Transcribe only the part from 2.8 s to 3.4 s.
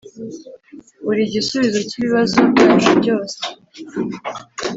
byose.